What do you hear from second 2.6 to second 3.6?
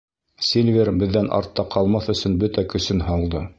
көсөн һалды.